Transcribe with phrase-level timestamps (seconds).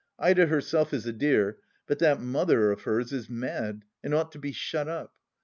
[0.17, 4.39] Ida herself is a dear, but that mother of hers is mad, and ought to
[4.39, 5.13] be shut up.